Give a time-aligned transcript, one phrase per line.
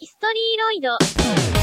[0.00, 1.59] ヒストリーロイド。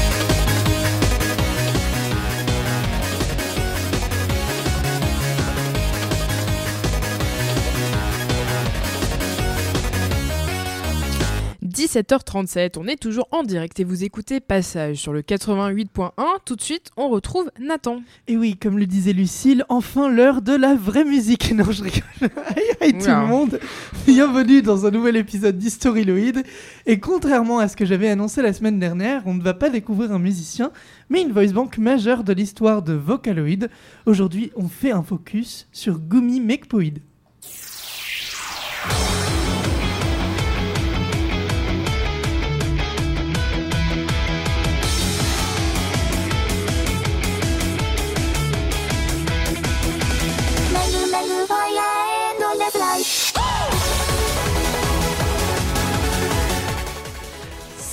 [11.88, 16.10] 17h37, on est toujours en direct et vous écoutez Passage sur le 88.1.
[16.44, 18.02] Tout de suite, on retrouve Nathan.
[18.26, 21.50] Et oui, comme le disait Lucille, enfin l'heure de la vraie musique.
[21.58, 22.02] Non, je rigole.
[22.20, 23.58] Aïe, aïe, tout le monde.
[24.06, 26.42] Bienvenue dans un nouvel épisode d'Historyloid.
[26.84, 30.12] Et contrairement à ce que j'avais annoncé la semaine dernière, on ne va pas découvrir
[30.12, 30.72] un musicien,
[31.08, 33.70] mais une voice bank majeure de l'histoire de Vocaloid.
[34.04, 36.98] Aujourd'hui, on fait un focus sur Gumi Mekpoid.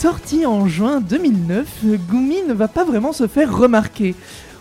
[0.05, 4.13] Sorti en juin 2009, Gumi ne va pas vraiment se faire remarquer.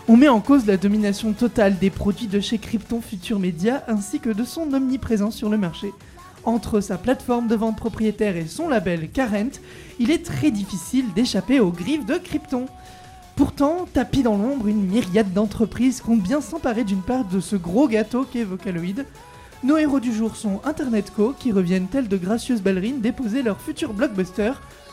[0.07, 4.19] On met en cause la domination totale des produits de chez Krypton Future Media ainsi
[4.19, 5.93] que de son omniprésence sur le marché.
[6.45, 9.61] Entre sa plateforme de vente propriétaire et son label Current,
[9.99, 12.65] il est très difficile d'échapper aux griffes de Krypton.
[13.35, 17.87] Pourtant, tapis dans l'ombre, une myriade d'entreprises compte bien s'emparer d'une part de ce gros
[17.87, 19.05] gâteau qu'est Vocaloid.
[19.63, 23.59] Nos héros du jour sont Internet Co, qui reviennent tels de gracieuses ballerines déposer leur
[23.59, 24.51] futur blockbuster,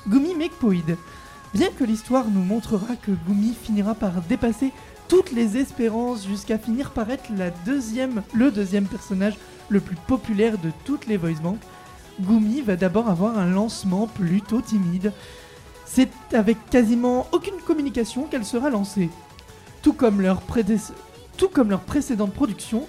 [0.09, 0.97] Gumi Mekpoid.
[1.53, 4.73] Bien que l'histoire nous montrera que Gumi finira par dépasser
[5.09, 9.37] toutes les espérances jusqu'à finir par être le deuxième personnage
[9.69, 11.61] le plus populaire de toutes les voice banks,
[12.21, 15.13] Gumi va d'abord avoir un lancement plutôt timide.
[15.85, 19.11] C'est avec quasiment aucune communication qu'elle sera lancée.
[19.83, 20.23] Tout comme
[21.37, 22.87] tout comme leur précédente production,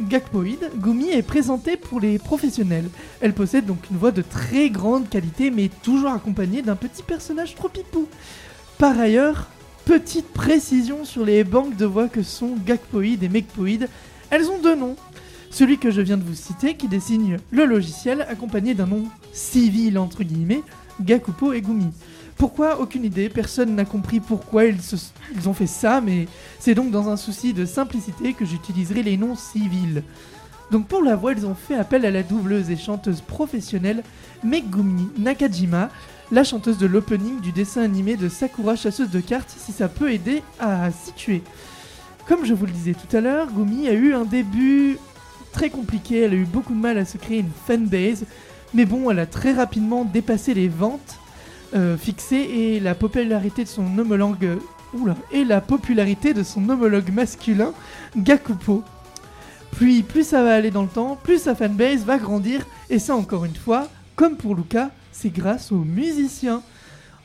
[0.00, 2.88] Gakpoid, Gumi est présentée pour les professionnels.
[3.20, 7.54] Elle possède donc une voix de très grande qualité, mais toujours accompagnée d'un petit personnage
[7.54, 8.06] trop pipou.
[8.78, 9.48] Par ailleurs,
[9.84, 13.88] petite précision sur les banques de voix que sont Gakpoid et Mekpoid,
[14.30, 14.96] elles ont deux noms.
[15.50, 19.04] Celui que je viens de vous citer qui désigne le logiciel accompagné d'un nom
[19.34, 20.62] civil entre guillemets,
[21.00, 21.92] Gakupo et Gumi.
[22.36, 24.78] Pourquoi Aucune idée, personne n'a compris pourquoi ils,
[25.46, 26.26] ont fait ça, mais
[26.58, 30.02] c'est donc dans un souci de simplicité que j'utiliserai les noms civils.
[30.70, 34.02] Donc pour la voix, ils ont fait appel à la doubleuse et chanteuse professionnelle
[34.42, 35.90] Megumi Nakajima,
[36.30, 40.10] la chanteuse de l'opening du dessin animé de Sakura chasseuse de cartes, si ça peut
[40.10, 41.42] aider à situer.
[42.26, 44.98] Comme je vous le disais tout à l'heure, Gumi a eu un début
[45.52, 48.24] très compliqué, elle a eu beaucoup de mal à se créer une fanbase,
[48.72, 51.18] mais bon, elle a très rapidement dépassé les ventes
[51.74, 54.58] euh, fixées et la popularité de son homologue
[55.32, 57.72] et la popularité de son homologue masculin
[58.16, 58.82] Gakupo.
[59.76, 63.16] Puis plus ça va aller dans le temps, plus sa fanbase va grandir et ça
[63.16, 66.62] encore une fois, comme pour Luca, c'est grâce aux musiciens.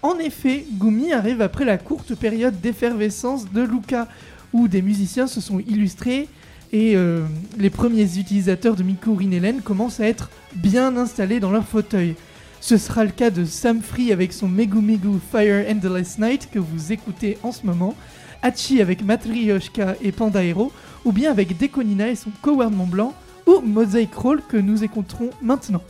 [0.01, 4.07] En effet, Gumi arrive après la courte période d'effervescence de Luca
[4.53, 6.29] où des musiciens se sont illustrés
[6.71, 7.25] et euh,
[7.57, 12.15] les premiers utilisateurs de Miku Rinelen commencent à être bien installés dans leur fauteuil.
[12.59, 16.59] Ce sera le cas de Sam Free avec son Megu Megu Fire Endless Night que
[16.59, 17.95] vous écoutez en ce moment,
[18.41, 20.71] Hachi avec Matryoshka et Panda Hero,
[21.05, 23.13] ou bien avec Dekonina et son Coward Mont Blanc,
[23.45, 25.81] ou Mosaic Roll que nous écouterons maintenant.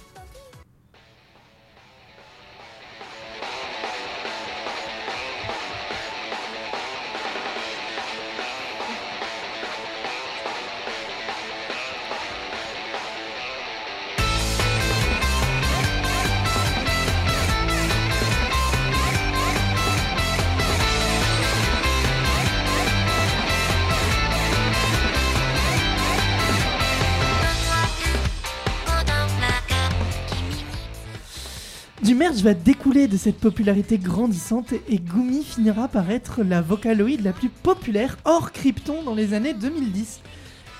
[32.17, 37.31] Merch va découler de cette popularité grandissante et Gumi finira par être la vocaloïde la
[37.31, 40.21] plus populaire hors Krypton dans les années 2010.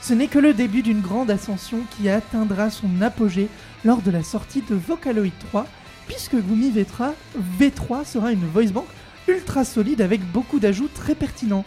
[0.02, 3.50] Ce n'est que le début d'une grande ascension qui atteindra son apogée
[3.86, 5.68] lors de la sortie de Vocaloid 3,
[6.08, 7.12] puisque Gumi V3,
[7.60, 8.88] V3 sera une voice bank
[9.28, 11.66] ultra solide avec beaucoup d'ajouts très pertinents,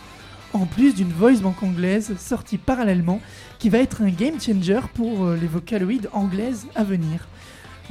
[0.52, 3.20] en plus d'une voice bank anglaise sortie parallèlement
[3.60, 7.28] qui va être un game changer pour euh, les vocaloïdes anglaises à venir.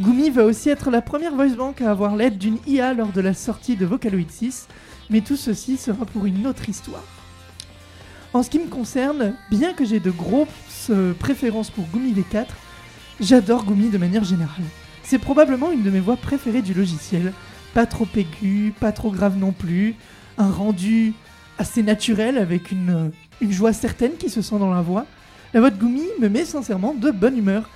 [0.02, 3.20] Gumi va aussi être la première voice bank à avoir l'aide d'une IA lors de
[3.20, 4.70] la sortie de Vocaloid 6,
[5.10, 7.04] mais tout ceci sera pour une autre histoire.
[8.32, 10.48] En ce qui me concerne, bien que j'ai de grosses
[10.90, 12.46] euh, préférences pour Gumi V4,
[13.20, 14.64] j'adore Gumi de manière générale.
[15.04, 17.34] C'est probablement une de mes voix préférées du logiciel.
[17.74, 19.96] Pas trop aiguë, pas trop grave non plus,
[20.38, 21.14] un rendu
[21.58, 23.12] assez naturel avec une,
[23.42, 25.06] une joie certaine qui se sent dans la voix.
[25.54, 27.70] La voix de Gumi me met sincèrement de bonne humeur.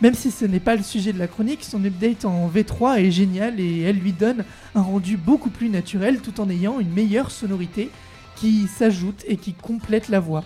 [0.00, 3.10] Même si ce n'est pas le sujet de la chronique, son update en V3 est
[3.10, 4.44] génial et elle lui donne
[4.76, 7.90] un rendu beaucoup plus naturel tout en ayant une meilleure sonorité
[8.36, 10.44] qui s'ajoute et qui complète la voix.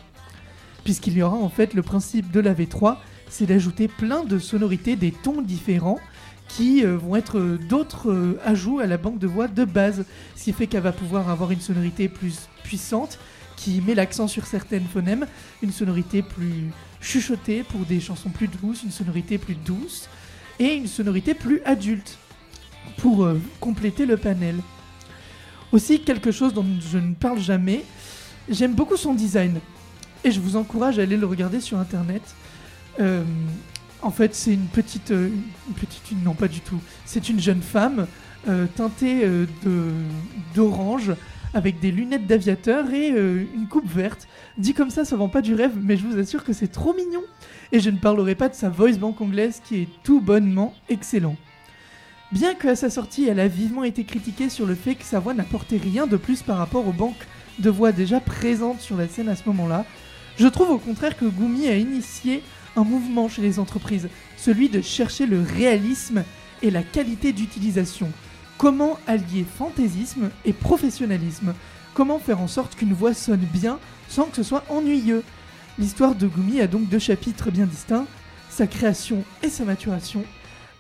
[0.85, 2.97] Puisqu'il y aura en fait le principe de la V3,
[3.29, 6.01] c'est d'ajouter plein de sonorités, des tons différents
[6.49, 10.05] qui euh, vont être d'autres euh, ajouts à la banque de voix de base.
[10.35, 13.19] Ce qui fait qu'elle va pouvoir avoir une sonorité plus puissante
[13.57, 15.27] qui met l'accent sur certaines phonèmes,
[15.63, 16.71] une sonorité plus
[17.03, 20.09] chuchotée pour des chansons plus douces, une sonorité plus douce
[20.59, 22.17] et une sonorité plus adulte
[22.99, 24.57] pour euh, compléter le panel.
[25.73, 27.85] Aussi quelque chose dont je ne parle jamais,
[28.49, 29.59] j'aime beaucoup son design
[30.25, 32.23] et je vous encourage à aller le regarder sur internet.
[33.01, 33.25] Euh,
[34.03, 35.29] en fait, c'est une petite, euh,
[35.69, 36.81] une petite, non pas du tout.
[37.05, 38.07] C'est une jeune femme
[38.75, 39.93] teintée de
[40.53, 41.13] d'orange
[41.55, 44.29] avec des lunettes d'aviateur et euh, une coupe verte.
[44.59, 46.95] Dit comme ça, ça vend pas du rêve, mais je vous assure que c'est trop
[46.95, 47.23] mignon.
[47.73, 51.37] Et je ne parlerai pas de sa voice bank anglaise qui est tout bonnement excellent.
[52.33, 55.35] Bien qu'à sa sortie, elle a vivement été critiquée sur le fait que sa voix
[55.35, 57.27] n'apportait rien de plus par rapport aux banques
[57.59, 59.85] de voix déjà présentes sur la scène à ce moment-là,
[60.39, 62.43] je trouve au contraire que Gumi a initié
[62.77, 66.25] un mouvement chez les entreprises, celui de chercher le réalisme
[66.63, 68.11] et la qualité d'utilisation.
[68.59, 71.55] Comment allier fantaisisme et professionnalisme?
[71.95, 73.79] Comment faire en sorte qu'une voix sonne bien
[74.09, 75.25] sans que ce soit ennuyeux?
[75.79, 78.07] L'histoire de Gumi a donc deux chapitres bien distincts,
[78.51, 80.23] sa création et sa maturation.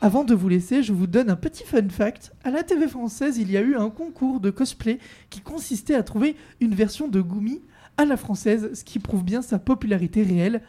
[0.00, 2.32] Avant de vous laisser, je vous donne un petit fun fact.
[2.44, 4.98] À la TV française, il y a eu un concours de cosplay
[5.30, 7.62] qui consistait à trouver une version de Gumi
[7.96, 10.62] à la française, ce qui prouve bien sa popularité réelle.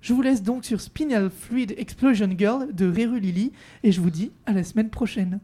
[0.00, 3.52] Je vous laisse donc sur Spinal Fluid Explosion Girl de Reru Lily
[3.82, 5.40] et je vous dis à la semaine prochaine.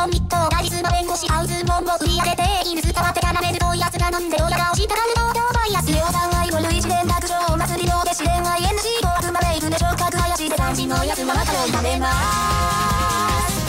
[0.00, 12.08] 一問一答カリスマ弁護士ハウスモンを売り上げている伝わってからめるとやつが飲んで親が押したがる同僚バイアス量産愛を類似連絡上お祭りので試練 ING と悪魔メイクで触覚林で肝心のやつはまたの痛めま
[13.44, 13.60] す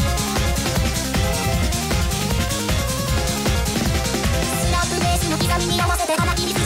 [4.56, 6.61] スラップベースの刻みに合わせて花切り